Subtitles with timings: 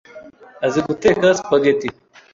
[0.65, 1.87] azi guteka spaghetti.